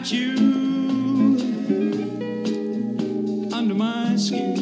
got 0.00 0.12
you 0.12 0.32
under 3.52 3.74
my 3.74 4.16
skin. 4.16 4.56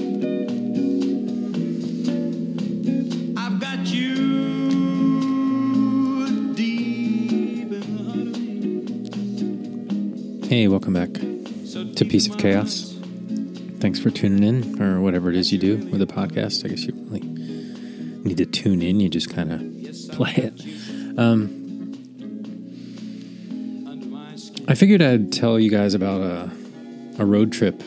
I've 3.38 3.60
got 3.60 3.86
you 3.86 4.16
deep 6.54 7.70
in 7.70 7.70
the 7.70 8.02
heart 8.02 8.18
of 8.18 8.40
me. 10.40 10.48
Hey, 10.48 10.66
welcome 10.66 10.92
back 10.92 11.10
So 11.64 11.84
to 11.84 12.04
Piece 12.04 12.26
of 12.26 12.36
Chaos. 12.36 12.96
Thanks 13.78 14.00
for 14.00 14.10
tuning 14.10 14.42
in, 14.42 14.82
or 14.82 15.00
whatever 15.00 15.30
it 15.30 15.36
is 15.36 15.52
you 15.52 15.58
do 15.58 15.76
with 15.92 16.02
a 16.02 16.06
podcast. 16.06 16.64
I 16.64 16.68
guess 16.70 16.82
you 16.82 16.94
really 16.94 17.20
need 18.24 18.38
to 18.38 18.46
tune 18.46 18.82
in. 18.82 18.98
You 18.98 19.08
just 19.08 19.32
kind 19.32 19.52
of 19.52 19.60
play 20.16 20.32
it. 20.32 20.60
Um, 21.16 21.36
under 21.36 21.36
my 21.38 21.52
skin. 21.54 21.67
I 24.68 24.74
figured 24.74 25.02
I'd 25.02 25.32
tell 25.32 25.58
you 25.58 25.70
guys 25.70 25.94
about 25.94 26.20
a, 26.20 26.50
a 27.18 27.24
road 27.24 27.52
trip 27.52 27.82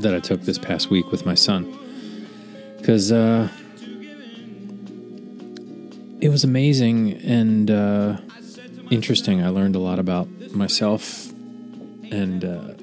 that 0.00 0.14
I 0.14 0.20
took 0.20 0.42
this 0.42 0.58
past 0.58 0.90
week 0.90 1.10
with 1.10 1.24
my 1.24 1.34
son. 1.34 1.78
Because 2.78 3.12
uh, 3.12 3.48
it 6.20 6.28
was 6.28 6.44
amazing 6.44 7.14
and 7.22 7.70
uh, 7.70 8.16
interesting. 8.90 9.42
I 9.42 9.48
learned 9.48 9.76
a 9.76 9.78
lot 9.78 9.98
about 9.98 10.28
myself 10.52 11.30
and 12.10 12.44
uh, 12.44 12.74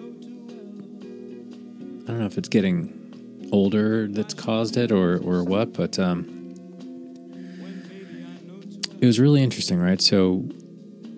I 2.03 2.07
don't 2.07 2.19
know 2.19 2.25
if 2.25 2.37
it's 2.37 2.49
getting 2.49 3.47
older 3.51 4.07
that's 4.07 4.33
caused 4.33 4.75
it 4.75 4.91
or, 4.91 5.19
or 5.19 5.43
what, 5.43 5.73
but 5.73 5.99
um, 5.99 6.27
it 8.99 9.05
was 9.05 9.19
really 9.19 9.43
interesting, 9.43 9.79
right? 9.79 10.01
So 10.01 10.43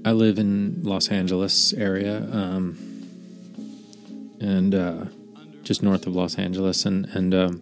I 0.03 0.13
live 0.13 0.39
in 0.39 0.81
Los 0.83 1.09
Angeles 1.09 1.73
area, 1.73 2.27
um, 2.31 2.77
and 4.39 4.73
uh, 4.73 5.05
just 5.63 5.83
north 5.83 6.07
of 6.07 6.15
Los 6.15 6.37
Angeles, 6.39 6.85
and 6.85 7.05
and 7.07 7.35
um, 7.35 7.61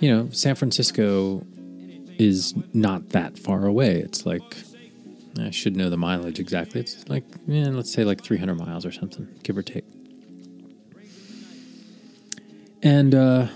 you 0.00 0.10
know, 0.10 0.30
San 0.30 0.54
Francisco 0.54 1.44
is 2.18 2.54
not 2.72 3.10
that 3.10 3.38
far 3.38 3.66
away. 3.66 3.96
It's 3.98 4.24
like 4.24 4.56
I 5.38 5.50
should 5.50 5.76
know 5.76 5.90
the 5.90 5.98
mileage 5.98 6.40
exactly. 6.40 6.80
It's 6.80 7.06
like 7.06 7.24
yeah, 7.46 7.68
let's 7.68 7.92
say 7.92 8.04
like 8.04 8.22
300 8.22 8.54
miles 8.54 8.86
or 8.86 8.92
something, 8.92 9.28
give 9.42 9.58
or 9.58 9.62
take. 9.62 9.84
And 12.82 13.14
uh, 13.14 13.48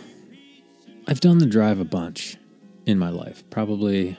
I've 1.09 1.21
done 1.21 1.39
the 1.39 1.47
drive 1.47 1.81
a 1.81 1.85
bunch 1.85 2.37
in 2.85 2.99
my 2.99 3.09
life, 3.09 3.43
probably. 3.49 4.19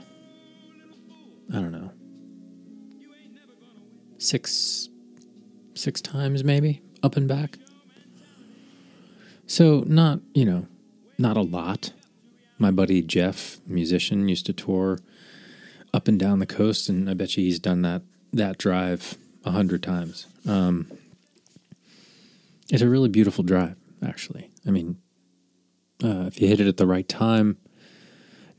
I 1.54 1.62
don't 1.62 1.72
know 1.72 1.92
six 4.18 4.90
six 5.74 6.02
times 6.02 6.44
maybe 6.44 6.82
up 7.04 7.16
and 7.16 7.28
back. 7.28 7.58
So 9.46 9.84
not 9.88 10.20
you 10.34 10.46
know 10.46 10.68
not 11.18 11.38
a 11.38 11.42
lot. 11.42 11.94
My 12.58 12.72
buddy 12.72 13.02
jeff 13.02 13.60
musician 13.66 14.28
used 14.28 14.46
to 14.48 14.54
tour 14.54 15.00
up 15.94 16.08
and 16.08 16.20
down 16.20 16.40
the 16.40 16.46
coast 16.46 16.90
and 16.90 17.10
i 17.10 17.14
bet 17.14 17.38
you 17.38 17.44
he's 17.44 17.60
done 17.60 17.82
that 17.82 18.02
that 18.34 18.58
drive 18.58 19.18
a 19.46 19.52
hundred 19.52 19.82
times. 19.82 20.28
Um, 20.46 20.92
it's 22.70 22.82
a 22.82 22.90
really 22.90 23.10
beautiful 23.10 23.44
drive 23.44 23.76
actually. 24.06 24.52
I 24.66 24.72
mean 24.72 24.98
uh, 26.04 26.26
if 26.28 26.42
you 26.42 26.48
hit 26.48 26.60
it 26.60 26.68
at 26.68 26.78
the 26.78 26.88
right 26.88 27.08
time 27.08 27.58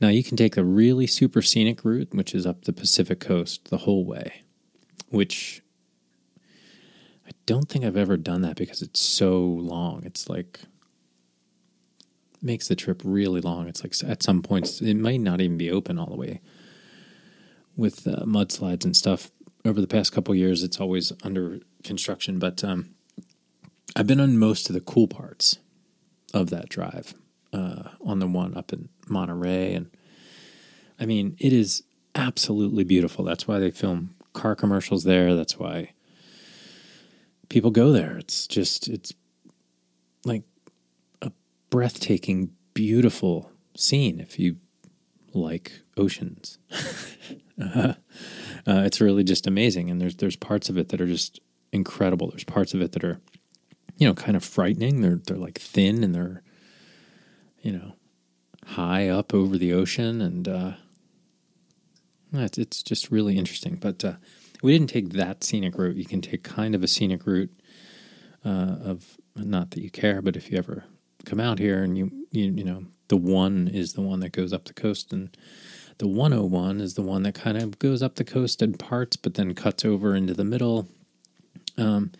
now 0.01 0.07
you 0.07 0.23
can 0.23 0.37
take 0.37 0.55
the 0.55 0.63
really 0.63 1.07
super 1.07 1.41
scenic 1.41 1.83
route 1.85 2.13
which 2.13 2.33
is 2.33 2.45
up 2.45 2.65
the 2.65 2.73
pacific 2.73 3.19
coast 3.19 3.69
the 3.69 3.77
whole 3.77 4.05
way 4.05 4.43
which 5.09 5.61
I 7.27 7.31
don't 7.45 7.69
think 7.69 7.85
I've 7.85 7.97
ever 7.97 8.17
done 8.17 8.41
that 8.41 8.55
because 8.55 8.81
it's 8.81 8.99
so 8.99 9.39
long. 9.41 10.03
It's 10.05 10.29
like 10.29 10.61
makes 12.41 12.67
the 12.67 12.75
trip 12.75 13.01
really 13.03 13.41
long. 13.41 13.67
It's 13.67 13.83
like 13.83 13.93
at 14.09 14.23
some 14.23 14.41
points 14.41 14.81
it 14.81 14.95
might 14.95 15.19
not 15.19 15.41
even 15.41 15.57
be 15.57 15.71
open 15.71 15.99
all 15.99 16.07
the 16.07 16.15
way 16.15 16.41
with 17.75 18.07
uh, 18.07 18.23
mudslides 18.25 18.85
and 18.85 18.95
stuff. 18.95 19.31
Over 19.65 19.81
the 19.81 19.87
past 19.87 20.13
couple 20.13 20.33
years, 20.33 20.63
it's 20.63 20.79
always 20.79 21.11
under 21.21 21.59
construction, 21.83 22.39
but 22.39 22.63
um, 22.63 22.95
I've 23.95 24.07
been 24.07 24.21
on 24.21 24.37
most 24.37 24.69
of 24.69 24.73
the 24.73 24.81
cool 24.81 25.07
parts 25.07 25.57
of 26.33 26.49
that 26.49 26.69
drive 26.69 27.13
uh, 27.51 27.89
on 28.01 28.19
the 28.19 28.27
one 28.27 28.55
up 28.55 28.71
in 28.71 28.89
Monterey, 29.07 29.73
and 29.73 29.89
I 30.99 31.05
mean 31.05 31.35
it 31.39 31.53
is 31.53 31.83
absolutely 32.15 32.83
beautiful. 32.83 33.25
That's 33.25 33.47
why 33.47 33.59
they 33.59 33.71
film 33.71 34.15
car 34.39 34.55
commercials 34.55 35.03
there. 35.03 35.35
That's 35.35 35.59
why 35.59 35.91
people 37.49 37.71
go 37.71 37.91
there. 37.91 38.17
It's 38.17 38.47
just 38.47 38.87
it's 38.87 39.13
like 40.23 40.43
a 41.21 41.31
breathtaking, 41.69 42.51
beautiful 42.73 43.51
scene 43.75 44.19
if 44.19 44.39
you 44.39 44.57
like 45.33 45.81
oceans. 45.97 46.57
uh, 47.61 47.93
it's 48.65 49.01
really 49.01 49.25
just 49.25 49.45
amazing, 49.45 49.89
and 49.89 49.99
there's 49.99 50.15
there's 50.15 50.37
parts 50.37 50.69
of 50.69 50.77
it 50.77 50.89
that 50.89 51.01
are 51.01 51.07
just 51.07 51.41
incredible. 51.73 52.29
There's 52.29 52.45
parts 52.45 52.73
of 52.73 52.81
it 52.81 52.93
that 52.93 53.03
are, 53.03 53.19
you 53.97 54.07
know, 54.07 54.13
kind 54.13 54.37
of 54.37 54.43
frightening. 54.43 55.01
They're 55.01 55.19
they're 55.25 55.37
like 55.37 55.59
thin 55.59 56.01
and 56.03 56.15
they're, 56.15 56.43
you 57.61 57.73
know, 57.73 57.95
high 58.65 59.09
up 59.09 59.33
over 59.33 59.57
the 59.57 59.73
ocean, 59.73 60.21
and 60.21 60.47
uh, 60.47 60.71
it's 62.33 62.57
it's 62.57 62.83
just 62.83 63.11
really 63.11 63.37
interesting. 63.37 63.75
But 63.75 64.03
uh, 64.03 64.13
we 64.61 64.71
didn't 64.71 64.89
take 64.89 65.09
that 65.13 65.43
scenic 65.43 65.77
route. 65.77 65.95
You 65.95 66.05
can 66.05 66.21
take 66.21 66.43
kind 66.43 66.75
of 66.75 66.83
a 66.83 66.87
scenic 66.87 67.25
route 67.25 67.51
uh, 68.45 68.75
of 68.83 69.17
not 69.35 69.71
that 69.71 69.81
you 69.81 69.89
care, 69.89 70.21
but 70.21 70.35
if 70.35 70.51
you 70.51 70.57
ever 70.57 70.83
come 71.25 71.39
out 71.39 71.59
here 71.59 71.83
and 71.83 71.97
you 71.97 72.11
you 72.31 72.45
you 72.51 72.63
know 72.63 72.85
the 73.07 73.17
one 73.17 73.67
is 73.67 73.93
the 73.93 74.01
one 74.01 74.19
that 74.21 74.31
goes 74.31 74.53
up 74.53 74.65
the 74.65 74.73
coast 74.73 75.11
and 75.11 75.35
the 75.97 76.07
101 76.07 76.79
is 76.79 76.93
the 76.93 77.01
one 77.01 77.23
that 77.23 77.35
kind 77.35 77.57
of 77.57 77.77
goes 77.77 78.01
up 78.01 78.15
the 78.15 78.23
coast 78.23 78.61
in 78.61 78.73
parts 78.73 79.17
but 79.17 79.33
then 79.33 79.53
cuts 79.53 79.83
over 79.83 80.15
into 80.15 80.33
the 80.33 80.45
middle 80.45 80.87
um, 81.77 82.11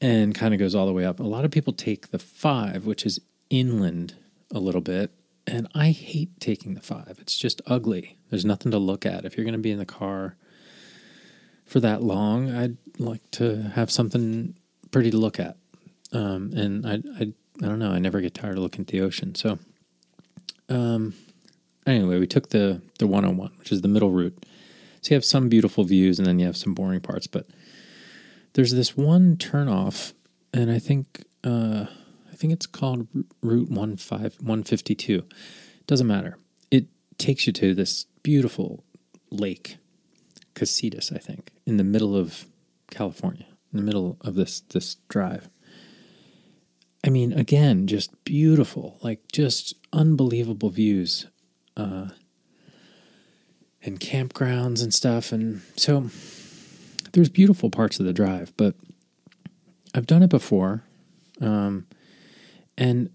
and 0.00 0.34
kind 0.34 0.54
of 0.54 0.60
goes 0.60 0.74
all 0.74 0.86
the 0.86 0.92
way 0.92 1.04
up. 1.04 1.18
A 1.18 1.24
lot 1.24 1.44
of 1.44 1.50
people 1.50 1.72
take 1.72 2.10
the 2.10 2.18
5 2.18 2.86
which 2.86 3.04
is 3.04 3.20
inland 3.50 4.14
a 4.52 4.60
little 4.60 4.80
bit 4.80 5.10
and 5.46 5.68
I 5.74 5.90
hate 5.90 6.40
taking 6.40 6.74
the 6.74 6.80
5. 6.80 7.18
It's 7.20 7.36
just 7.36 7.60
ugly. 7.66 8.16
There's 8.34 8.44
nothing 8.44 8.72
to 8.72 8.78
look 8.78 9.06
at. 9.06 9.24
If 9.24 9.36
you're 9.36 9.44
going 9.44 9.52
to 9.52 9.60
be 9.60 9.70
in 9.70 9.78
the 9.78 9.86
car 9.86 10.34
for 11.64 11.78
that 11.78 12.02
long, 12.02 12.50
I'd 12.50 12.76
like 12.98 13.30
to 13.30 13.62
have 13.76 13.92
something 13.92 14.56
pretty 14.90 15.12
to 15.12 15.16
look 15.16 15.38
at. 15.38 15.56
Um, 16.12 16.52
and 16.52 16.84
I, 16.84 16.94
I, 16.94 17.32
I 17.62 17.68
don't 17.68 17.78
know. 17.78 17.92
I 17.92 18.00
never 18.00 18.20
get 18.20 18.34
tired 18.34 18.56
of 18.56 18.64
looking 18.64 18.80
at 18.80 18.88
the 18.88 19.02
ocean. 19.02 19.36
So, 19.36 19.60
um, 20.68 21.14
anyway, 21.86 22.18
we 22.18 22.26
took 22.26 22.48
the 22.48 22.82
the 22.98 23.06
101, 23.06 23.52
which 23.56 23.70
is 23.70 23.82
the 23.82 23.88
middle 23.88 24.10
route. 24.10 24.36
So 25.00 25.10
you 25.10 25.14
have 25.14 25.24
some 25.24 25.48
beautiful 25.48 25.84
views, 25.84 26.18
and 26.18 26.26
then 26.26 26.40
you 26.40 26.46
have 26.46 26.56
some 26.56 26.74
boring 26.74 27.02
parts. 27.02 27.28
But 27.28 27.46
there's 28.54 28.72
this 28.72 28.96
one 28.96 29.36
turnoff, 29.36 30.12
and 30.52 30.72
I 30.72 30.80
think 30.80 31.22
uh, 31.44 31.86
I 32.32 32.34
think 32.34 32.52
it's 32.52 32.66
called 32.66 33.06
Route 33.42 33.68
15, 33.68 33.98
152. 34.10 35.22
Doesn't 35.86 36.06
matter. 36.08 36.36
It 36.72 36.88
takes 37.16 37.46
you 37.46 37.52
to 37.52 37.76
this 37.76 38.06
beautiful 38.24 38.82
lake, 39.30 39.76
Casitas, 40.56 41.14
I 41.14 41.18
think, 41.18 41.52
in 41.64 41.76
the 41.76 41.84
middle 41.84 42.16
of 42.16 42.46
California, 42.90 43.46
in 43.72 43.76
the 43.76 43.84
middle 43.84 44.16
of 44.22 44.34
this 44.34 44.60
this 44.60 44.96
drive. 45.08 45.48
I 47.06 47.10
mean, 47.10 47.32
again, 47.32 47.86
just 47.86 48.24
beautiful, 48.24 48.98
like 49.02 49.30
just 49.30 49.74
unbelievable 49.92 50.70
views, 50.70 51.26
uh, 51.76 52.08
and 53.82 54.00
campgrounds 54.00 54.82
and 54.82 54.92
stuff. 54.92 55.30
And 55.30 55.60
so 55.76 56.08
there's 57.12 57.28
beautiful 57.28 57.70
parts 57.70 58.00
of 58.00 58.06
the 58.06 58.12
drive, 58.12 58.52
but 58.56 58.74
I've 59.94 60.06
done 60.06 60.22
it 60.22 60.30
before. 60.30 60.82
Um, 61.40 61.86
and 62.78 63.10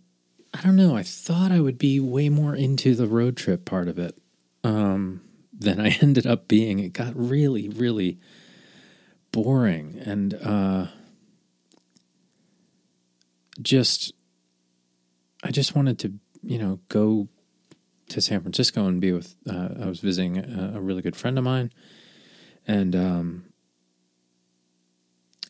I 0.53 0.61
don't 0.61 0.75
know, 0.75 0.95
I 0.95 1.03
thought 1.03 1.51
I 1.51 1.59
would 1.59 1.77
be 1.77 1.99
way 1.99 2.29
more 2.29 2.55
into 2.55 2.95
the 2.95 3.07
road 3.07 3.35
trip 3.37 3.65
part 3.65 3.87
of 3.87 3.97
it 3.97 4.15
um, 4.63 5.21
than 5.57 5.79
I 5.79 5.89
ended 6.01 6.27
up 6.27 6.47
being. 6.47 6.79
It 6.79 6.93
got 6.93 7.15
really, 7.15 7.69
really 7.69 8.19
boring. 9.31 10.01
And, 10.05 10.33
uh, 10.33 10.87
just 13.61 14.13
I 15.43 15.51
just 15.51 15.75
wanted 15.75 15.99
to, 15.99 16.13
you 16.41 16.57
know, 16.57 16.79
go 16.89 17.27
to 18.09 18.21
San 18.21 18.41
Francisco 18.41 18.87
and 18.87 18.99
be 18.99 19.11
with. 19.11 19.35
Uh, 19.49 19.69
I 19.81 19.85
was 19.85 19.99
visiting 19.99 20.37
a, 20.37 20.73
a, 20.75 20.81
really 20.81 21.01
good 21.01 21.15
friend 21.15 21.37
of 21.37 21.43
mine, 21.43 21.71
and 22.67 22.95
um, 22.95 23.45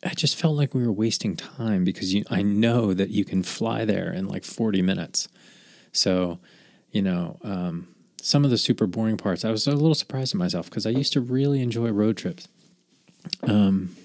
I 0.04 0.10
just 0.10 0.36
felt 0.36 0.56
like 0.56 0.74
we 0.74 0.86
were 0.86 0.92
wasting 0.92 1.36
time 1.36 1.84
because 1.84 2.14
you, 2.14 2.24
I 2.30 2.42
know 2.42 2.94
that 2.94 3.10
you 3.10 3.26
can 3.26 3.44
fly 3.44 3.86
there 3.86 4.12
in 4.12 4.28
like 4.28 4.44
forty 4.44 4.82
minutes. 4.82 5.28
So, 5.92 6.40
you 6.92 7.02
know, 7.02 7.40
um, 7.44 7.88
some 8.22 8.44
of 8.46 8.52
the 8.52 8.58
super 8.58 8.88
boring 8.88 9.18
parts, 9.18 9.46
I 9.46 9.52
was 9.52 9.68
a 9.68 9.72
little 9.72 9.96
surprised 9.96 10.34
at 10.34 10.40
myself 10.40 10.70
because 10.70 10.86
I 10.86 10.92
used 10.92 11.14
to 11.14 11.22
really 11.22 11.62
enjoy 11.62 11.90
road 11.90 12.18
trips. 12.18 12.48
Um, 13.44 13.96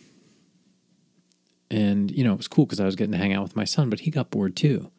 and 1.70 2.10
you 2.10 2.24
know 2.24 2.32
it 2.32 2.36
was 2.36 2.48
cool 2.48 2.66
because 2.66 2.80
I 2.80 2.84
was 2.84 2.96
getting 2.96 3.12
to 3.12 3.18
hang 3.18 3.32
out 3.32 3.42
with 3.42 3.56
my 3.56 3.64
son, 3.64 3.90
but 3.90 4.00
he 4.00 4.10
got 4.10 4.30
bored 4.30 4.56
too. 4.56 4.90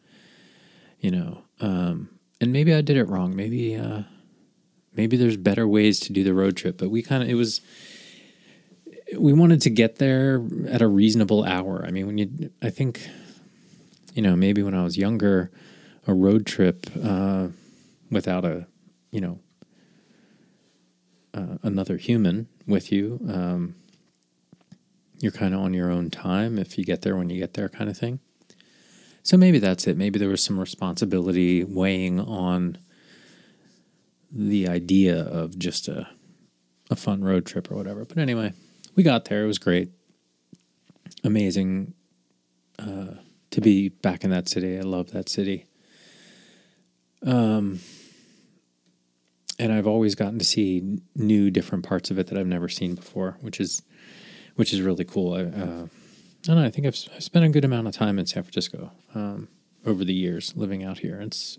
You 1.00 1.12
know, 1.12 1.42
um, 1.62 2.10
and 2.42 2.52
maybe 2.52 2.74
I 2.74 2.82
did 2.82 2.98
it 2.98 3.08
wrong. 3.08 3.36
Maybe 3.36 3.76
uh, 3.76 4.04
maybe 4.96 5.18
there's 5.18 5.38
better 5.38 5.68
ways 5.68 6.00
to 6.02 6.14
do 6.14 6.24
the 6.24 6.34
road 6.34 6.58
trip, 6.58 6.78
but 6.78 6.90
we 6.90 7.02
kind 7.02 7.24
of 7.24 7.30
it 7.30 7.36
was 7.36 7.62
we 9.18 9.34
wanted 9.34 9.62
to 9.62 9.70
get 9.70 9.98
there 9.98 10.44
at 10.68 10.82
a 10.82 10.88
reasonable 10.88 11.44
hour. 11.44 11.84
I 11.88 11.92
mean, 11.92 12.08
when 12.08 12.18
you 12.18 12.52
I 12.62 12.70
think 12.70 13.08
you 14.14 14.22
know 14.22 14.36
maybe 14.36 14.64
when 14.64 14.74
I 14.74 14.84
was 14.84 14.98
younger, 14.98 15.52
a 16.08 16.14
road 16.14 16.46
trip 16.46 16.88
uh, 17.04 17.48
without 18.10 18.44
a 18.44 18.68
you 19.16 19.22
know 19.22 19.40
uh, 21.34 21.58
another 21.64 21.96
human 21.96 22.48
with 22.68 22.92
you. 22.92 23.20
Um, 23.30 23.76
you're 25.20 25.32
kind 25.32 25.54
of 25.54 25.62
on 25.62 25.74
your 25.74 25.90
own 25.90 26.10
time 26.10 26.60
if 26.60 26.78
you 26.78 26.84
get 26.84 27.02
there 27.02 27.16
when 27.16 27.30
you 27.30 27.40
get 27.40 27.54
there, 27.54 27.70
kind 27.70 27.90
of 27.90 27.98
thing. 27.98 28.20
So 29.24 29.38
maybe 29.38 29.60
that's 29.60 29.88
it. 29.88 29.96
Maybe 29.96 30.20
there 30.20 30.28
was 30.28 30.44
some 30.44 30.60
responsibility 30.60 31.64
weighing 31.64 32.20
on 32.20 32.78
the 34.30 34.68
idea 34.68 35.18
of 35.18 35.58
just 35.58 35.88
a 35.88 36.10
a 36.92 36.96
fun 36.96 37.24
road 37.24 37.46
trip 37.46 37.72
or 37.72 37.76
whatever. 37.76 38.04
But 38.04 38.18
anyway, 38.18 38.52
we 38.96 39.02
got 39.02 39.26
there. 39.26 39.46
It 39.46 39.48
was 39.48 39.58
great, 39.58 39.90
amazing 41.24 41.94
uh, 42.78 43.16
to 43.52 43.62
be 43.62 43.90
back 43.90 44.26
in 44.26 44.30
that 44.32 44.50
city. 44.50 44.78
I 44.78 44.82
love 44.82 45.12
that 45.12 45.30
city. 45.30 45.66
Um, 47.26 47.80
and 49.60 49.72
I've 49.72 49.88
always 49.88 50.16
gotten 50.16 50.40
to 50.40 50.46
see 50.46 51.00
new, 51.16 51.50
different 51.50 51.86
parts 51.86 52.12
of 52.12 52.20
it 52.20 52.28
that 52.28 52.38
I've 52.38 52.48
never 52.48 52.70
seen 52.70 52.96
before, 52.96 53.38
which 53.42 53.60
is 53.60 53.82
which 54.56 54.74
is 54.74 54.82
really 54.82 55.04
cool. 55.04 55.34
I, 55.34 55.42
uh, 55.42 55.86
I 55.86 55.88
don't 56.44 56.56
know. 56.56 56.64
I 56.64 56.70
think 56.70 56.88
I've, 56.88 56.98
I've 57.16 57.24
spent 57.24 57.46
a 57.46 57.50
good 57.50 57.66
amount 57.66 57.88
of 57.88 57.94
time 57.94 58.18
in 58.20 58.26
San 58.26 58.44
Francisco 58.44 58.92
um, 59.14 59.50
over 59.86 60.06
the 60.06 60.14
years 60.14 60.54
living 60.56 60.84
out 60.84 61.00
here. 61.00 61.20
It's 61.20 61.58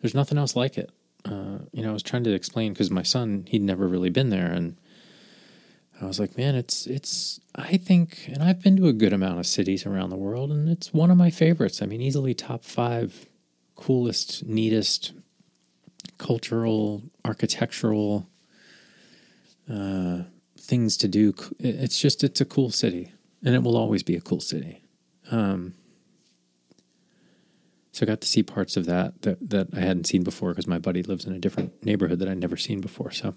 there's 0.00 0.14
nothing 0.14 0.38
else 0.38 0.56
like 0.56 0.78
it. 0.78 0.90
Uh, 1.24 1.58
you 1.72 1.82
know, 1.82 1.90
I 1.90 1.92
was 1.92 2.02
trying 2.02 2.24
to 2.24 2.34
explain 2.34 2.72
because 2.72 2.90
my 2.90 3.02
son 3.02 3.44
he'd 3.48 3.62
never 3.62 3.88
really 3.88 4.10
been 4.10 4.30
there, 4.30 4.50
and 4.50 4.76
I 6.00 6.06
was 6.06 6.20
like, 6.20 6.36
man, 6.36 6.54
it's 6.54 6.86
it's. 6.86 7.40
I 7.54 7.76
think, 7.76 8.28
and 8.28 8.42
I've 8.42 8.62
been 8.62 8.76
to 8.76 8.88
a 8.88 8.92
good 8.92 9.12
amount 9.12 9.38
of 9.38 9.46
cities 9.46 9.86
around 9.86 10.10
the 10.10 10.16
world, 10.16 10.50
and 10.50 10.68
it's 10.68 10.92
one 10.92 11.10
of 11.10 11.16
my 11.16 11.30
favorites. 11.30 11.80
I 11.80 11.86
mean, 11.86 12.02
easily 12.02 12.34
top 12.34 12.64
five 12.64 13.26
coolest, 13.76 14.44
neatest, 14.44 15.12
cultural, 16.18 17.02
architectural. 17.24 18.28
Uh, 19.70 20.24
things 20.64 20.96
to 20.96 21.08
do. 21.08 21.34
It's 21.58 21.98
just 21.98 22.24
it's 22.24 22.40
a 22.40 22.44
cool 22.44 22.70
city, 22.70 23.12
and 23.44 23.54
it 23.54 23.62
will 23.62 23.76
always 23.76 24.02
be 24.02 24.16
a 24.16 24.20
cool 24.20 24.40
city. 24.40 24.82
Um, 25.30 25.74
so 27.92 28.04
I 28.04 28.06
got 28.06 28.20
to 28.22 28.28
see 28.28 28.42
parts 28.42 28.76
of 28.76 28.86
that 28.86 29.22
that, 29.22 29.50
that 29.50 29.68
I 29.74 29.80
hadn't 29.80 30.06
seen 30.06 30.24
before 30.24 30.50
because 30.50 30.66
my 30.66 30.78
buddy 30.78 31.02
lives 31.02 31.24
in 31.24 31.32
a 31.32 31.38
different 31.38 31.84
neighborhood 31.84 32.18
that 32.18 32.28
I'd 32.28 32.40
never 32.40 32.56
seen 32.56 32.80
before. 32.80 33.10
So 33.10 33.34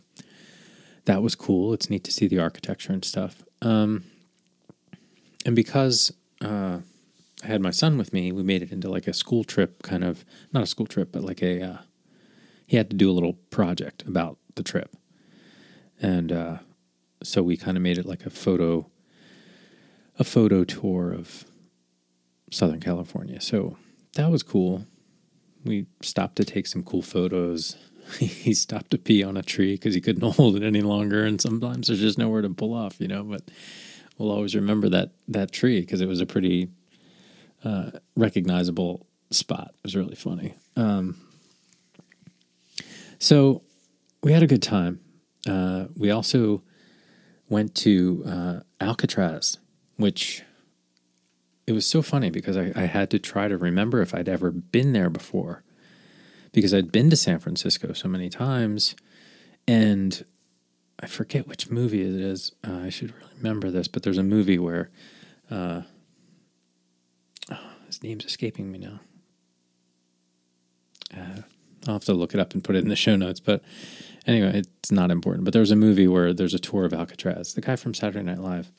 that 1.05 1.21
was 1.21 1.35
cool. 1.35 1.73
It's 1.73 1.89
neat 1.89 2.03
to 2.05 2.11
see 2.11 2.27
the 2.27 2.39
architecture 2.39 2.91
and 2.91 3.05
stuff. 3.05 3.43
Um, 3.61 4.05
and 5.45 5.55
because 5.55 6.11
uh, 6.43 6.79
I 7.43 7.47
had 7.47 7.61
my 7.61 7.71
son 7.71 7.97
with 7.97 8.13
me, 8.13 8.31
we 8.31 8.43
made 8.43 8.63
it 8.63 8.71
into 8.71 8.89
like 8.89 9.07
a 9.07 9.13
school 9.13 9.43
trip, 9.43 9.83
kind 9.83 10.03
of 10.03 10.25
not 10.53 10.63
a 10.63 10.67
school 10.67 10.87
trip, 10.87 11.11
but 11.11 11.23
like 11.23 11.41
a. 11.41 11.61
Uh, 11.61 11.77
he 12.67 12.77
had 12.77 12.89
to 12.91 12.95
do 12.95 13.09
a 13.09 13.13
little 13.13 13.33
project 13.49 14.03
about 14.03 14.37
the 14.55 14.63
trip, 14.63 14.95
and 15.99 16.31
uh, 16.31 16.57
so 17.23 17.41
we 17.41 17.57
kind 17.57 17.77
of 17.77 17.81
made 17.81 17.97
it 17.97 18.05
like 18.05 18.25
a 18.25 18.29
photo 18.29 18.85
a 20.19 20.23
photo 20.23 20.63
tour 20.63 21.11
of 21.11 21.45
Southern 22.51 22.79
California. 22.79 23.39
So 23.41 23.77
that 24.15 24.31
was 24.31 24.43
cool. 24.43 24.85
We 25.63 25.85
stopped 26.01 26.37
to 26.37 26.45
take 26.45 26.67
some 26.67 26.83
cool 26.83 27.01
photos. 27.01 27.77
he 28.19 28.53
stopped 28.53 28.91
to 28.91 28.97
pee 28.97 29.23
on 29.23 29.37
a 29.37 29.43
tree 29.43 29.73
because 29.73 29.93
he 29.93 30.01
couldn't 30.01 30.29
hold 30.35 30.55
it 30.55 30.63
any 30.63 30.81
longer, 30.81 31.23
and 31.23 31.39
sometimes 31.39 31.87
there's 31.87 31.99
just 31.99 32.17
nowhere 32.17 32.41
to 32.41 32.49
pull 32.49 32.73
off, 32.73 32.99
you 32.99 33.07
know. 33.07 33.23
But 33.23 33.43
we'll 34.17 34.31
always 34.31 34.55
remember 34.55 34.89
that 34.89 35.11
that 35.27 35.51
tree 35.51 35.81
because 35.81 36.01
it 36.01 36.07
was 36.07 36.21
a 36.21 36.25
pretty 36.25 36.69
uh, 37.63 37.91
recognizable 38.15 39.05
spot. 39.29 39.71
It 39.75 39.83
was 39.83 39.95
really 39.95 40.15
funny. 40.15 40.55
Um, 40.75 41.17
so 43.19 43.63
we 44.23 44.31
had 44.31 44.43
a 44.43 44.47
good 44.47 44.63
time. 44.63 44.99
Uh, 45.47 45.85
we 45.95 46.11
also 46.11 46.63
went 47.49 47.75
to 47.75 48.23
uh, 48.25 48.59
Alcatraz, 48.81 49.57
which 49.95 50.43
it 51.65 51.73
was 51.73 51.85
so 51.85 52.01
funny 52.01 52.29
because 52.29 52.57
I, 52.57 52.71
I, 52.75 52.85
had 52.85 53.09
to 53.11 53.19
try 53.19 53.47
to 53.47 53.57
remember 53.57 54.01
if 54.01 54.13
I'd 54.13 54.29
ever 54.29 54.51
been 54.51 54.93
there 54.93 55.09
before 55.09 55.63
because 56.51 56.73
I'd 56.73 56.91
been 56.91 57.09
to 57.09 57.15
San 57.15 57.39
Francisco 57.39 57.93
so 57.93 58.07
many 58.07 58.29
times 58.29 58.95
and 59.67 60.25
I 60.99 61.07
forget 61.07 61.47
which 61.47 61.69
movie 61.69 62.01
it 62.01 62.15
is. 62.15 62.53
Uh, 62.65 62.79
I 62.79 62.89
should 62.89 63.13
really 63.13 63.33
remember 63.37 63.69
this, 63.69 63.87
but 63.87 64.03
there's 64.03 64.17
a 64.17 64.23
movie 64.23 64.57
where 64.57 64.89
uh, 65.51 65.81
his 67.85 68.01
name's 68.01 68.25
escaping 68.25 68.71
me 68.71 68.79
now. 68.79 69.01
I'll 71.87 71.95
have 71.95 72.05
to 72.05 72.13
look 72.13 72.33
it 72.33 72.39
up 72.39 72.53
and 72.53 72.63
put 72.63 72.75
it 72.75 72.83
in 72.83 72.89
the 72.89 72.95
show 72.95 73.15
notes, 73.15 73.39
but 73.39 73.63
Anyway, 74.27 74.51
it's 74.55 74.91
not 74.91 75.09
important. 75.09 75.45
But 75.45 75.53
there 75.53 75.61
was 75.61 75.71
a 75.71 75.75
movie 75.75 76.07
where 76.07 76.33
there's 76.33 76.53
a 76.53 76.59
tour 76.59 76.83
of 76.83 76.93
Alcatraz. 76.93 77.53
The 77.53 77.61
guy 77.61 77.77
from 77.77 77.93
Saturday 77.93 78.23
Night 78.23 78.39
Live 78.39 78.71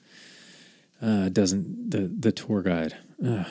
uh, 1.01 1.31
doesn't 1.31 1.91
the 1.91 2.01
the 2.01 2.33
tour 2.33 2.63
guide. 2.63 2.97
Dang 3.21 3.47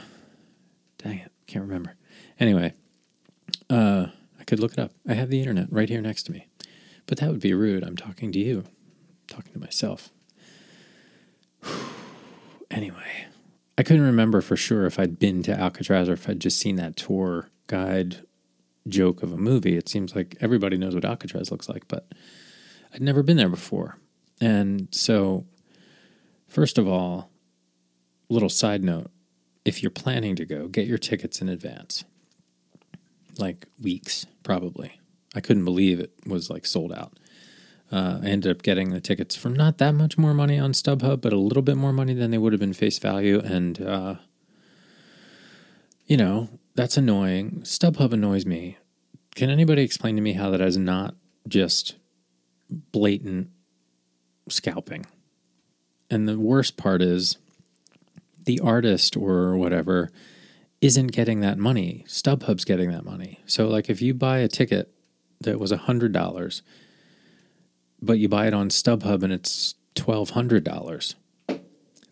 it, 1.03 1.31
can't 1.47 1.65
remember. 1.65 1.95
Anyway, 2.39 2.73
uh, 3.69 4.07
I 4.39 4.43
could 4.43 4.59
look 4.59 4.73
it 4.73 4.79
up. 4.79 4.91
I 5.07 5.13
have 5.15 5.29
the 5.29 5.39
internet 5.39 5.71
right 5.71 5.89
here 5.89 6.01
next 6.01 6.23
to 6.23 6.31
me. 6.31 6.47
But 7.07 7.17
that 7.17 7.31
would 7.31 7.39
be 7.39 7.53
rude. 7.53 7.83
I'm 7.83 7.97
talking 7.97 8.31
to 8.31 8.39
you. 8.39 8.59
I'm 8.59 9.27
talking 9.27 9.53
to 9.53 9.59
myself. 9.59 10.11
anyway, 12.71 13.25
I 13.77 13.83
couldn't 13.83 14.05
remember 14.05 14.41
for 14.41 14.55
sure 14.55 14.85
if 14.85 14.99
I'd 14.99 15.17
been 15.17 15.41
to 15.43 15.59
Alcatraz 15.59 16.09
or 16.09 16.13
if 16.13 16.29
I'd 16.29 16.41
just 16.41 16.59
seen 16.59 16.75
that 16.75 16.95
tour 16.95 17.49
guide 17.67 18.17
joke 18.89 19.23
of 19.23 19.31
a 19.31 19.37
movie. 19.37 19.77
It 19.77 19.89
seems 19.89 20.15
like 20.15 20.37
everybody 20.39 20.77
knows 20.77 20.95
what 20.95 21.05
Alcatraz 21.05 21.51
looks 21.51 21.69
like, 21.69 21.87
but 21.87 22.07
I'd 22.93 23.01
never 23.01 23.23
been 23.23 23.37
there 23.37 23.49
before. 23.49 23.97
And 24.39 24.87
so, 24.91 25.45
first 26.47 26.77
of 26.77 26.87
all, 26.87 27.29
little 28.29 28.49
side 28.49 28.83
note 28.83 29.11
if 29.65 29.83
you're 29.83 29.89
planning 29.89 30.35
to 30.37 30.45
go, 30.45 30.67
get 30.67 30.87
your 30.87 30.97
tickets 30.97 31.41
in 31.41 31.49
advance, 31.49 32.05
like 33.37 33.67
weeks, 33.81 34.25
probably. 34.41 34.99
I 35.35 35.41
couldn't 35.41 35.65
believe 35.65 35.99
it 35.99 36.13
was 36.25 36.49
like 36.49 36.65
sold 36.65 36.93
out. 36.93 37.19
Uh, 37.91 38.19
I 38.23 38.27
ended 38.27 38.51
up 38.51 38.63
getting 38.63 38.89
the 38.89 39.01
tickets 39.01 39.35
for 39.35 39.49
not 39.49 39.77
that 39.77 39.93
much 39.93 40.17
more 40.17 40.33
money 40.33 40.57
on 40.57 40.71
StubHub, 40.71 41.21
but 41.21 41.33
a 41.33 41.37
little 41.37 41.61
bit 41.61 41.77
more 41.77 41.93
money 41.93 42.13
than 42.13 42.31
they 42.31 42.37
would 42.37 42.53
have 42.53 42.59
been 42.59 42.73
face 42.73 42.97
value. 42.97 43.39
And, 43.39 43.81
uh, 43.81 44.15
you 46.05 46.17
know, 46.17 46.49
that's 46.77 46.95
annoying. 46.95 47.61
StubHub 47.63 48.13
annoys 48.13 48.45
me. 48.45 48.77
Can 49.35 49.49
anybody 49.49 49.81
explain 49.81 50.15
to 50.15 50.21
me 50.21 50.33
how 50.33 50.51
that 50.51 50.61
is 50.61 50.77
not 50.77 51.15
just 51.47 51.95
blatant 52.69 53.49
scalping? 54.47 55.05
And 56.11 56.27
the 56.27 56.39
worst 56.39 56.77
part 56.77 57.01
is 57.01 57.37
the 58.45 58.59
artist 58.59 59.17
or 59.17 59.57
whatever 59.57 60.11
isn't 60.79 61.07
getting 61.07 61.39
that 61.39 61.57
money. 61.57 62.05
StubHub's 62.07 62.63
getting 62.63 62.91
that 62.91 63.03
money. 63.03 63.39
So, 63.47 63.67
like, 63.67 63.89
if 63.89 63.99
you 63.99 64.13
buy 64.13 64.37
a 64.37 64.47
ticket 64.47 64.93
that 65.41 65.59
was 65.59 65.71
$100, 65.71 66.61
but 68.03 68.19
you 68.19 68.29
buy 68.29 68.45
it 68.45 68.53
on 68.53 68.69
StubHub 68.69 69.23
and 69.23 69.33
it's 69.33 69.73
$1,200, 69.95 71.15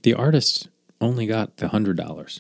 the 0.02 0.14
artist 0.16 0.70
only 1.00 1.28
got 1.28 1.58
the 1.58 1.68
$100. 1.68 2.40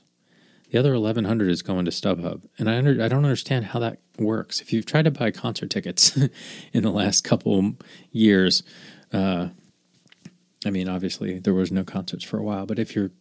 The 0.75 0.79
other 0.79 0.99
1100 0.99 1.49
is 1.49 1.61
going 1.61 1.85
to 1.85 1.91
StubHub. 1.91 2.49
And 2.59 2.69
I 2.69 2.77
under, 2.77 3.01
I 3.01 3.07
don't 3.07 3.23
understand 3.23 3.63
how 3.63 3.79
that 3.79 3.99
works. 4.19 4.59
If 4.59 4.73
you've 4.73 4.85
tried 4.85 5.03
to 5.03 5.11
buy 5.11 5.31
concert 5.31 5.69
tickets 5.69 6.17
in 6.73 6.83
the 6.83 6.91
last 6.91 7.23
couple 7.23 7.75
years, 8.11 8.61
uh, 9.13 9.47
I 10.65 10.69
mean, 10.71 10.89
obviously 10.89 11.39
there 11.39 11.53
was 11.53 11.71
no 11.71 11.85
concerts 11.85 12.25
for 12.25 12.37
a 12.37 12.43
while, 12.43 12.65
but 12.65 12.77
if 12.77 12.93
you're 12.93 13.11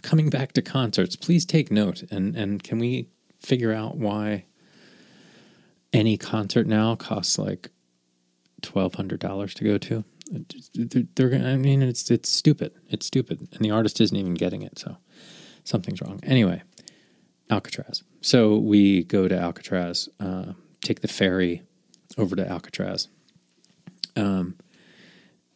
coming 0.00 0.30
back 0.30 0.52
to 0.52 0.62
concerts, 0.62 1.14
please 1.14 1.44
take 1.44 1.70
note 1.70 2.02
and 2.10 2.34
and 2.34 2.62
can 2.62 2.78
we 2.78 3.10
figure 3.40 3.74
out 3.74 3.98
why 3.98 4.46
any 5.92 6.16
concert 6.16 6.66
now 6.66 6.94
costs 6.94 7.36
like 7.36 7.68
twelve 8.62 8.94
hundred 8.94 9.20
dollars 9.20 9.52
to 9.52 9.64
go 9.64 9.76
to? 9.76 10.02
They're. 11.14 11.34
I 11.34 11.58
mean, 11.58 11.82
it's 11.82 12.10
it's 12.10 12.30
stupid. 12.30 12.72
It's 12.88 13.04
stupid, 13.04 13.48
and 13.52 13.62
the 13.62 13.70
artist 13.70 14.00
isn't 14.00 14.16
even 14.16 14.32
getting 14.32 14.62
it. 14.62 14.78
So 14.78 14.96
something's 15.64 16.00
wrong. 16.00 16.20
Anyway, 16.22 16.62
Alcatraz. 17.52 18.02
So 18.20 18.56
we 18.56 19.04
go 19.04 19.28
to 19.28 19.38
Alcatraz, 19.38 20.08
uh, 20.18 20.52
take 20.80 21.00
the 21.00 21.08
ferry 21.08 21.62
over 22.16 22.34
to 22.34 22.48
Alcatraz. 22.48 23.08
Um, 24.16 24.56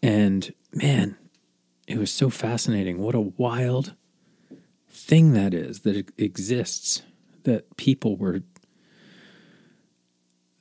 and 0.03 0.53
man, 0.73 1.17
it 1.89 1.99
was 1.99 2.13
so 2.13 2.31
fascinating. 2.31 2.99
What 2.99 3.15
a 3.15 3.21
wild, 3.21 3.95
thing 4.97 5.35
that 5.35 5.53
is 5.53 5.81
that 5.81 6.11
exists 6.19 7.03
that 7.45 7.77
people 7.77 8.17
were 8.17 8.41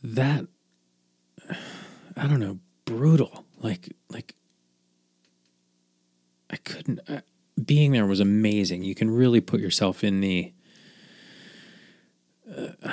that 0.04 0.46
I 2.18 2.27
don't 2.27 2.42
know 2.42 2.60
brutal 2.84 3.46
like 3.62 3.96
like 4.10 4.36
I 6.50 6.58
couldn't 6.58 7.00
uh, 7.10 7.22
being 7.63 7.94
there 7.94 8.06
was 8.06 8.20
amazing 8.20 8.84
you 8.84 8.94
can 8.94 9.10
really 9.10 9.42
put 9.42 9.62
yourself 9.62 10.04
in 10.04 10.20
the 10.20 10.54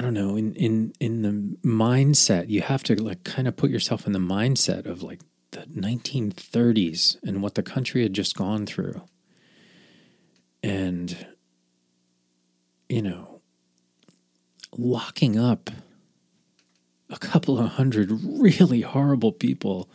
don't 0.03 0.15
know 0.15 0.37
in 0.37 0.55
in 0.55 0.93
in 1.01 1.23
the 1.23 1.57
mindset 1.67 2.51
you 2.51 2.61
have 2.61 2.83
to 2.85 3.03
like 3.03 3.25
kind 3.25 3.49
of 3.49 3.57
put 3.57 3.71
yourself 3.71 4.07
in 4.07 4.13
the 4.13 4.19
mindset 4.19 4.87
of 4.87 5.03
like 5.03 5.21
the 5.53 5.61
1930s 5.61 7.17
and 7.23 7.43
what 7.43 7.55
the 7.55 7.63
country 7.63 8.03
had 8.03 8.13
just 8.13 8.37
gone 8.37 8.67
through. 8.67 9.03
And 10.63 11.27
you 12.89 13.03
know 13.03 13.41
locking 14.77 15.39
up 15.39 15.71
a 17.11 17.19
couple 17.19 17.59
of 17.59 17.73
hundred 17.73 18.11
really 18.11 18.81
horrible 18.81 19.33
people 19.33 19.91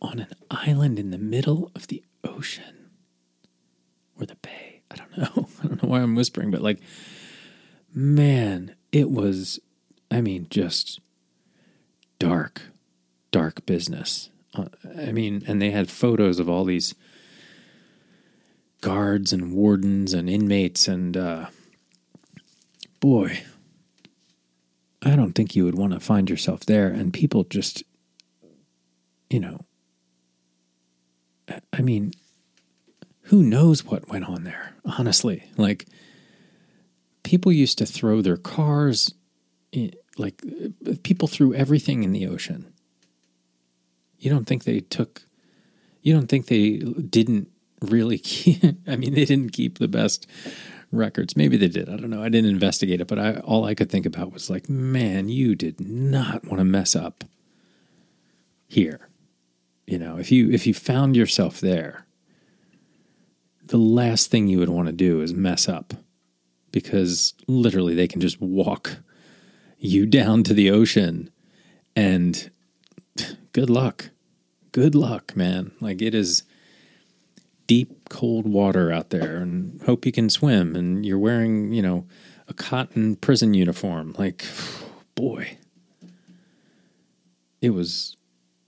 on 0.00 0.20
an 0.20 0.28
island 0.50 0.98
in 0.98 1.10
the 1.10 1.18
middle 1.18 1.70
of 1.74 1.88
the 1.88 2.02
ocean 2.24 2.90
or 4.18 4.26
the 4.26 4.36
bay. 4.36 4.82
I 4.90 4.96
don't 4.96 5.18
know. 5.18 5.48
I 5.64 5.66
don't 5.66 5.82
know 5.82 5.88
why 5.88 6.00
i'm 6.00 6.14
whispering 6.14 6.50
but 6.50 6.62
like 6.62 6.80
man 7.92 8.74
it 8.92 9.10
was 9.10 9.58
i 10.10 10.20
mean 10.20 10.46
just 10.50 11.00
dark 12.18 12.62
dark 13.30 13.64
business. 13.66 14.30
Uh, 14.54 14.66
i 14.98 15.12
mean 15.12 15.42
and 15.46 15.60
they 15.62 15.70
had 15.70 15.90
photos 15.90 16.38
of 16.38 16.48
all 16.48 16.64
these 16.64 16.94
guards 18.80 19.32
and 19.32 19.52
wardens 19.52 20.12
and 20.14 20.28
inmates 20.30 20.88
and 20.88 21.16
uh, 21.16 21.46
boy 22.98 23.42
i 25.02 25.14
don't 25.14 25.34
think 25.34 25.54
you 25.54 25.64
would 25.64 25.76
want 25.76 25.92
to 25.92 26.00
find 26.00 26.28
yourself 26.30 26.60
there. 26.66 26.88
And 26.88 27.12
people 27.12 27.44
just 27.44 27.82
you 29.28 29.40
know 29.40 29.60
I- 31.72 31.82
mean 31.82 32.12
who 33.24 33.42
knows 33.42 33.84
what 33.84 34.08
went 34.08 34.24
on 34.28 34.44
there 34.44 34.74
honestly? 34.84 35.44
Like 35.56 35.86
people 37.30 37.52
used 37.52 37.78
to 37.78 37.86
throw 37.86 38.20
their 38.20 38.36
cars 38.36 39.14
like 40.18 40.42
people 41.04 41.28
threw 41.28 41.54
everything 41.54 42.02
in 42.02 42.12
the 42.12 42.26
ocean 42.26 42.72
you 44.18 44.28
don't 44.30 44.46
think 44.46 44.64
they 44.64 44.80
took 44.80 45.22
you 46.02 46.12
don't 46.12 46.28
think 46.28 46.46
they 46.46 46.78
didn't 46.78 47.48
really 47.80 48.18
keep, 48.18 48.62
I 48.86 48.96
mean, 48.96 49.14
they 49.14 49.24
didn't 49.24 49.52
keep 49.52 49.78
the 49.78 49.88
best 49.88 50.26
records. 50.92 51.36
Maybe 51.36 51.56
they 51.56 51.68
did. 51.68 51.88
I 51.88 51.96
don't 51.96 52.10
know. 52.10 52.22
I 52.22 52.28
didn't 52.28 52.50
investigate 52.50 53.00
it, 53.00 53.06
but 53.06 53.18
I 53.18 53.34
all 53.36 53.64
I 53.64 53.74
could 53.74 53.90
think 53.90 54.06
about 54.06 54.32
was 54.32 54.50
like, 54.50 54.68
man, 54.68 55.28
you 55.28 55.54
did 55.54 55.80
not 55.80 56.44
want 56.44 56.58
to 56.58 56.64
mess 56.64 56.96
up 56.96 57.24
here. 58.66 59.08
You 59.86 59.98
know, 59.98 60.18
if 60.18 60.32
you 60.32 60.50
if 60.50 60.66
you 60.66 60.74
found 60.74 61.16
yourself 61.16 61.60
there, 61.60 62.06
the 63.64 63.78
last 63.78 64.30
thing 64.30 64.48
you 64.48 64.58
would 64.58 64.68
want 64.68 64.86
to 64.86 64.92
do 64.92 65.20
is 65.20 65.32
mess 65.32 65.68
up 65.68 65.94
because 66.72 67.34
literally 67.46 67.94
they 67.94 68.08
can 68.08 68.20
just 68.20 68.40
walk 68.40 68.98
you 69.78 70.06
down 70.06 70.42
to 70.44 70.54
the 70.54 70.70
ocean 70.70 71.30
and 71.96 72.50
good 73.52 73.70
luck. 73.70 74.10
Good 74.72 74.94
luck, 74.94 75.34
man. 75.34 75.72
Like 75.80 76.00
it 76.00 76.14
is 76.14 76.44
deep 77.66 78.08
cold 78.08 78.46
water 78.46 78.92
out 78.92 79.10
there 79.10 79.36
and 79.38 79.80
hope 79.82 80.04
you 80.04 80.12
can 80.12 80.28
swim 80.30 80.76
and 80.76 81.04
you're 81.04 81.18
wearing, 81.18 81.72
you 81.72 81.82
know, 81.82 82.06
a 82.48 82.54
cotton 82.54 83.16
prison 83.16 83.54
uniform. 83.54 84.14
Like 84.18 84.44
boy. 85.14 85.56
It 87.60 87.70
was 87.70 88.16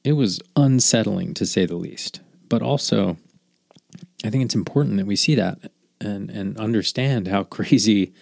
it 0.04 0.12
was 0.12 0.40
unsettling 0.56 1.34
to 1.34 1.46
say 1.46 1.66
the 1.66 1.76
least. 1.76 2.20
But 2.48 2.62
also 2.62 3.16
I 4.24 4.30
think 4.30 4.44
it's 4.44 4.54
important 4.54 4.96
that 4.96 5.06
we 5.06 5.16
see 5.16 5.34
that 5.36 5.58
and 6.02 6.30
and 6.30 6.56
understand 6.58 7.28
how 7.28 7.44
crazy 7.58 8.12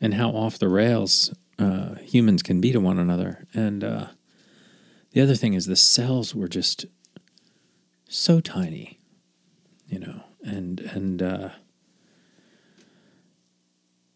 and 0.00 0.14
how 0.14 0.30
off 0.30 0.58
the 0.58 0.68
rails 0.68 1.32
uh, 1.58 1.94
humans 1.96 2.42
can 2.42 2.60
be 2.60 2.72
to 2.72 2.80
one 2.80 2.98
another. 2.98 3.46
And 3.54 3.82
uh, 3.82 4.06
the 5.12 5.20
other 5.20 5.34
thing 5.34 5.54
is 5.54 5.66
the 5.66 5.76
cells 5.76 6.34
were 6.34 6.48
just 6.48 6.86
so 8.08 8.40
tiny, 8.40 9.00
you 9.86 9.98
know, 9.98 10.22
and 10.42 10.80
and 10.80 11.22
uh, 11.22 11.48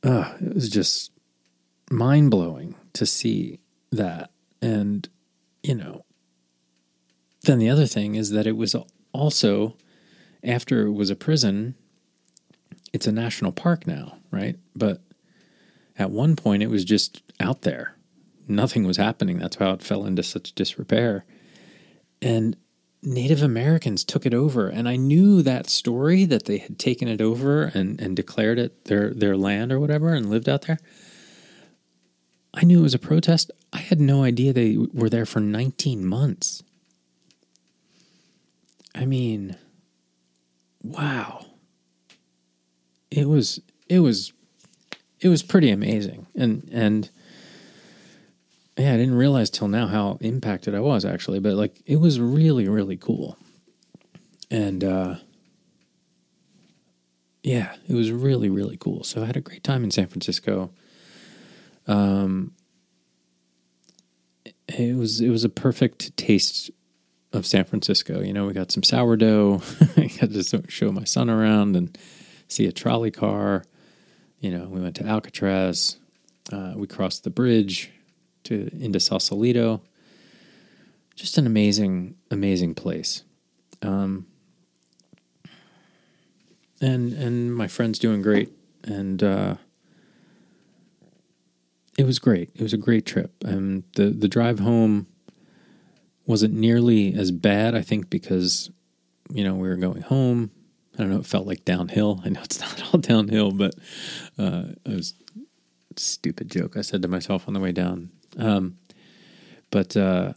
uh, 0.02 0.34
it 0.40 0.54
was 0.54 0.68
just 0.68 1.12
mind 1.90 2.30
blowing 2.30 2.74
to 2.92 3.06
see 3.06 3.60
that. 3.90 4.30
And 4.60 5.08
you 5.62 5.74
know, 5.74 6.04
then 7.42 7.58
the 7.58 7.70
other 7.70 7.86
thing 7.86 8.14
is 8.14 8.30
that 8.30 8.46
it 8.46 8.56
was 8.56 8.76
also 9.12 9.76
after 10.42 10.86
it 10.86 10.92
was 10.92 11.10
a 11.10 11.16
prison, 11.16 11.74
it's 12.92 13.06
a 13.06 13.12
national 13.12 13.52
park 13.52 13.86
now, 13.86 14.16
right? 14.30 14.58
But 14.74 15.00
at 15.98 16.10
one 16.10 16.36
point, 16.36 16.62
it 16.62 16.70
was 16.70 16.84
just 16.84 17.22
out 17.38 17.62
there. 17.62 17.96
Nothing 18.48 18.84
was 18.84 18.96
happening. 18.96 19.38
That's 19.38 19.56
how 19.56 19.72
it 19.72 19.82
fell 19.82 20.04
into 20.04 20.22
such 20.22 20.54
disrepair. 20.54 21.24
And 22.20 22.56
Native 23.02 23.42
Americans 23.42 24.04
took 24.04 24.26
it 24.26 24.34
over. 24.34 24.68
And 24.68 24.88
I 24.88 24.96
knew 24.96 25.42
that 25.42 25.70
story 25.70 26.24
that 26.26 26.44
they 26.44 26.58
had 26.58 26.78
taken 26.78 27.08
it 27.08 27.20
over 27.20 27.64
and, 27.64 28.00
and 28.00 28.16
declared 28.16 28.58
it 28.58 28.84
their, 28.86 29.14
their 29.14 29.36
land 29.36 29.72
or 29.72 29.80
whatever 29.80 30.12
and 30.12 30.28
lived 30.28 30.48
out 30.48 30.62
there. 30.62 30.78
I 32.52 32.64
knew 32.64 32.80
it 32.80 32.82
was 32.82 32.94
a 32.94 32.98
protest. 32.98 33.50
I 33.72 33.78
had 33.78 34.00
no 34.00 34.24
idea 34.24 34.52
they 34.52 34.76
were 34.76 35.08
there 35.08 35.26
for 35.26 35.40
19 35.40 36.04
months. 36.04 36.62
I 38.94 39.06
mean, 39.06 39.56
wow. 40.82 41.46
It 43.10 43.28
was 43.28 43.60
it 43.88 44.00
was 44.00 44.32
it 45.20 45.28
was 45.28 45.42
pretty 45.42 45.70
amazing. 45.70 46.26
And 46.34 46.68
and 46.72 47.10
yeah, 48.78 48.94
I 48.94 48.96
didn't 48.96 49.16
realize 49.16 49.50
till 49.50 49.68
now 49.68 49.86
how 49.86 50.18
impacted 50.20 50.74
I 50.74 50.80
was 50.80 51.04
actually, 51.04 51.40
but 51.40 51.54
like 51.54 51.82
it 51.86 51.96
was 51.96 52.20
really 52.20 52.68
really 52.68 52.96
cool. 52.96 53.36
And 54.50 54.84
uh 54.84 55.16
yeah, 57.42 57.74
it 57.88 57.94
was 57.94 58.12
really 58.12 58.48
really 58.48 58.76
cool. 58.76 59.04
So 59.04 59.22
I 59.22 59.26
had 59.26 59.36
a 59.36 59.40
great 59.40 59.64
time 59.64 59.84
in 59.84 59.90
San 59.90 60.06
Francisco. 60.06 60.70
Um 61.86 62.52
it 64.68 64.96
was 64.96 65.20
it 65.20 65.30
was 65.30 65.44
a 65.44 65.48
perfect 65.48 66.16
taste 66.16 66.70
of 67.32 67.46
San 67.46 67.64
Francisco. 67.64 68.20
You 68.20 68.32
know, 68.32 68.46
we 68.46 68.52
got 68.52 68.72
some 68.72 68.82
sourdough. 68.82 69.62
I 69.96 70.06
got 70.20 70.32
to 70.32 70.62
show 70.68 70.92
my 70.92 71.04
son 71.04 71.30
around 71.30 71.76
and 71.76 71.96
see 72.50 72.66
a 72.66 72.72
trolley 72.72 73.10
car. 73.10 73.64
You 74.40 74.50
know, 74.50 74.66
we 74.68 74.80
went 74.80 74.96
to 74.96 75.06
Alcatraz. 75.06 75.98
Uh, 76.52 76.74
we 76.76 76.86
crossed 76.86 77.24
the 77.24 77.30
bridge 77.30 77.90
to 78.44 78.70
into 78.78 79.00
Sausalito. 79.00 79.82
Just 81.14 81.38
an 81.38 81.46
amazing, 81.46 82.16
amazing 82.30 82.74
place. 82.74 83.24
Um, 83.82 84.26
and 86.80 87.12
and 87.12 87.54
my 87.54 87.68
friend's 87.68 87.98
doing 87.98 88.22
great, 88.22 88.50
and 88.84 89.22
uh, 89.22 89.56
it 91.98 92.04
was 92.04 92.18
great. 92.18 92.50
It 92.54 92.62
was 92.62 92.72
a 92.72 92.78
great 92.78 93.04
trip. 93.04 93.32
And 93.44 93.84
the 93.96 94.10
the 94.10 94.28
drive 94.28 94.60
home 94.60 95.06
wasn't 96.26 96.54
nearly 96.54 97.14
as 97.14 97.30
bad. 97.30 97.74
I 97.74 97.82
think 97.82 98.08
because 98.08 98.70
you 99.30 99.44
know 99.44 99.54
we 99.54 99.68
were 99.68 99.76
going 99.76 100.02
home. 100.02 100.50
I 101.00 101.04
don't 101.04 101.12
know. 101.12 101.20
It 101.20 101.26
felt 101.26 101.46
like 101.46 101.64
downhill. 101.64 102.20
I 102.26 102.28
know 102.28 102.42
it's 102.42 102.60
not 102.60 102.82
all 102.94 103.00
downhill, 103.00 103.52
but 103.52 103.74
uh, 104.38 104.64
it 104.84 104.94
was 104.94 105.14
a 105.34 105.98
stupid 105.98 106.50
joke 106.50 106.76
I 106.76 106.82
said 106.82 107.00
to 107.00 107.08
myself 107.08 107.48
on 107.48 107.54
the 107.54 107.60
way 107.60 107.72
down. 107.72 108.10
Um, 108.36 108.76
but 109.70 109.96
uh, 109.96 110.34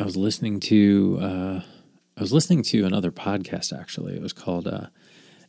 I 0.00 0.02
was 0.02 0.16
listening 0.16 0.58
to 0.60 1.18
uh, 1.22 1.60
I 2.16 2.20
was 2.20 2.32
listening 2.32 2.64
to 2.64 2.84
another 2.84 3.12
podcast 3.12 3.78
actually. 3.78 4.16
It 4.16 4.22
was 4.22 4.32
called 4.32 4.66
uh, 4.66 4.86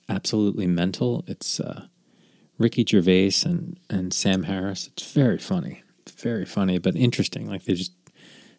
Absolutely 0.08 0.68
Mental. 0.68 1.26
It's 1.26 1.60
uh, 1.60 1.88
Ricky 2.60 2.86
Gervais 2.88 3.34
and 3.46 3.80
and 3.90 4.14
Sam 4.14 4.44
Harris. 4.44 4.90
It's 4.94 5.12
very 5.12 5.40
funny, 5.40 5.82
very 6.16 6.46
funny, 6.46 6.78
but 6.78 6.96
interesting. 6.96 7.50
Like 7.50 7.64
they 7.64 7.74
just 7.74 7.94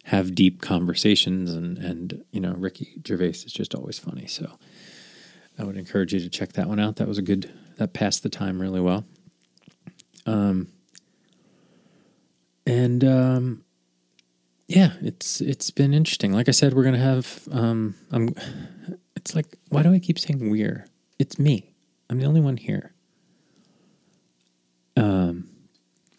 have 0.07 0.33
deep 0.33 0.61
conversations, 0.61 1.53
and 1.53 1.77
and 1.77 2.23
you 2.31 2.39
know 2.39 2.53
Ricky 2.53 3.01
Gervais 3.05 3.29
is 3.29 3.53
just 3.53 3.75
always 3.75 3.99
funny. 3.99 4.25
So 4.25 4.57
I 5.59 5.63
would 5.63 5.75
encourage 5.75 6.13
you 6.13 6.19
to 6.21 6.29
check 6.29 6.53
that 6.53 6.67
one 6.67 6.79
out. 6.79 6.95
That 6.95 7.07
was 7.07 7.17
a 7.17 7.21
good. 7.21 7.51
That 7.75 7.93
passed 7.93 8.23
the 8.23 8.29
time 8.29 8.61
really 8.61 8.81
well. 8.81 9.05
Um. 10.25 10.69
And 12.65 13.03
um, 13.03 13.63
yeah, 14.67 14.93
it's 15.01 15.41
it's 15.41 15.71
been 15.71 15.93
interesting. 15.93 16.33
Like 16.33 16.47
I 16.49 16.51
said, 16.51 16.73
we're 16.73 16.83
gonna 16.83 16.97
have 16.97 17.47
um, 17.51 17.95
I'm. 18.11 18.33
It's 19.15 19.35
like 19.35 19.57
why 19.69 19.83
do 19.83 19.93
I 19.93 19.99
keep 19.99 20.19
saying 20.19 20.49
we're? 20.49 20.85
It's 21.19 21.37
me. 21.37 21.73
I'm 22.09 22.19
the 22.19 22.25
only 22.25 22.41
one 22.41 22.55
here. 22.55 22.93
Um, 24.95 25.49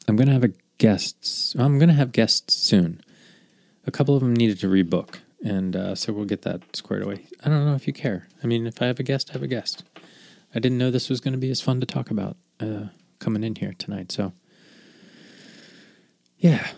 I'm 0.07 0.17
gonna 0.17 0.33
have 0.33 0.45
a 0.45 0.53
guests. 0.77 1.55
I'm 1.59 1.79
gonna 1.79 1.95
have 1.95 2.13
guests 2.13 2.55
soon. 2.55 3.03
A 3.89 3.91
couple 3.91 4.15
of 4.15 4.21
them 4.21 4.37
needed 4.37 4.61
to 4.61 4.67
rebook, 4.69 5.17
and 5.43 5.75
uh, 5.75 5.95
so 5.95 6.13
we'll 6.13 6.27
get 6.27 6.43
that 6.43 6.77
squared 6.77 7.03
away. 7.03 7.25
I 7.43 7.49
don't 7.49 7.65
know 7.65 7.75
if 7.75 7.87
you 7.87 7.95
care. 7.95 8.29
I 8.45 8.47
mean, 8.47 8.67
if 8.67 8.83
I 8.83 8.87
have 8.87 9.01
a 9.01 9.03
guest, 9.03 9.31
I 9.31 9.33
have 9.33 9.43
a 9.43 9.49
guest. 9.49 9.83
I 10.55 10.59
didn't 10.59 10.77
know 10.77 10.91
this 10.91 11.09
was 11.09 11.23
going 11.23 11.33
to 11.33 11.39
be 11.39 11.51
as 11.51 11.63
fun 11.63 11.81
to 11.81 11.87
talk 11.87 12.11
about 12.11 12.37
uh, 12.61 12.89
coming 13.19 13.43
in 13.43 13.55
here 13.55 13.73
tonight. 13.79 14.13
So, 14.13 14.35
yeah, 16.37 16.69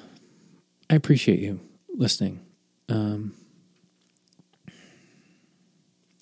I 0.89 0.95
appreciate 0.95 1.41
you 1.41 1.59
listening. 1.93 2.47
Um, 2.89 3.35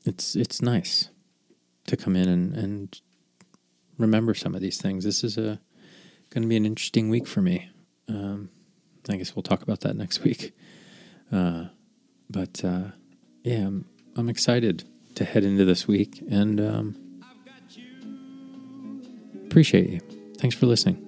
it's 0.06 0.34
it's 0.34 0.62
nice 0.62 1.10
to 1.86 1.98
come 1.98 2.16
in 2.16 2.30
and, 2.30 2.54
and 2.54 3.00
remember 3.98 4.32
some 4.32 4.54
of 4.54 4.62
these 4.62 4.80
things. 4.80 5.04
This 5.04 5.22
is 5.22 5.36
a 5.36 5.60
going 6.30 6.44
to 6.44 6.48
be 6.48 6.56
an 6.56 6.64
interesting 6.64 7.10
week 7.10 7.26
for 7.26 7.42
me. 7.42 7.68
Um, 8.08 8.48
I 9.06 9.16
guess 9.16 9.36
we'll 9.36 9.42
talk 9.42 9.60
about 9.60 9.80
that 9.80 9.94
next 9.94 10.20
week. 10.24 10.54
Uh, 11.32 11.66
but 12.30 12.64
uh, 12.64 12.84
yeah, 13.44 13.66
I'm, 13.66 13.84
I'm 14.16 14.28
excited 14.28 14.84
to 15.14 15.24
head 15.24 15.44
into 15.44 15.64
this 15.64 15.88
week 15.88 16.22
and 16.30 16.60
um, 16.60 17.22
appreciate 19.46 19.90
you. 19.90 20.00
Thanks 20.38 20.54
for 20.56 20.66
listening. 20.66 21.07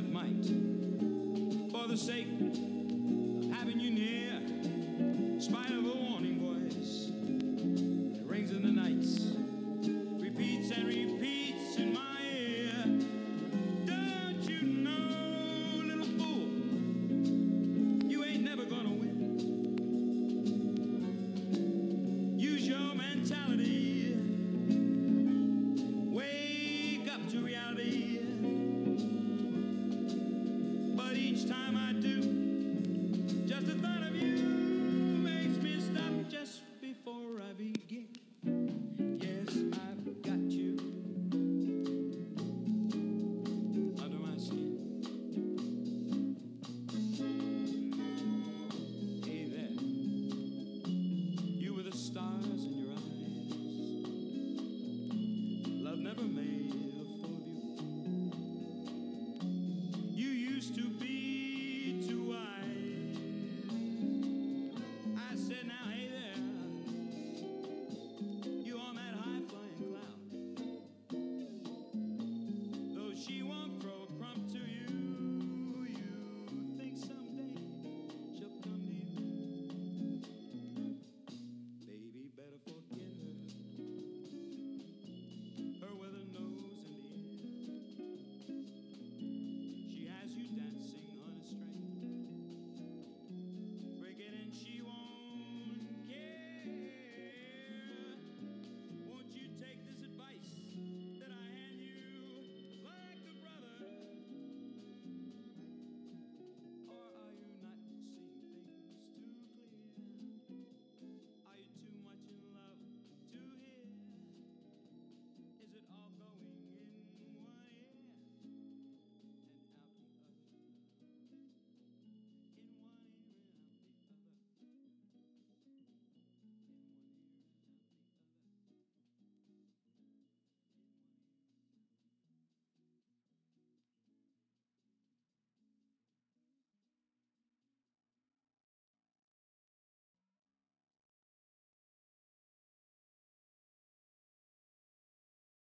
What 0.00 0.12
might 0.12 0.46
for 1.70 1.86
the 1.88 1.96
sake 1.96 2.26
of 2.40 3.52
having 3.52 3.78
you 3.78 3.90
near. 3.90 4.40
Spite 5.38 5.70
of 5.72 5.84
a 5.84 6.09